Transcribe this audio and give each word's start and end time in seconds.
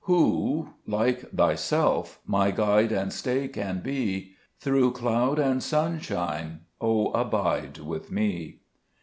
Who 0.05 0.69
like 0.87 1.29
Thyself 1.29 2.21
my 2.25 2.49
guide 2.49 2.91
and 2.91 3.13
stay 3.13 3.47
can 3.47 3.81
be? 3.81 4.33
Through 4.57 4.93
cloud 4.93 5.37
and 5.37 5.61
sunshine, 5.61 6.61
O 6.81 7.11
abide 7.11 7.77
with 7.77 8.11
me. 8.11 8.61